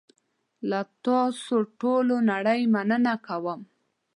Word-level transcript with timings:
له 0.69 0.79
تاسوټولونړۍ 1.05 2.61
مننه 2.73 3.13
کوم. 3.25 3.61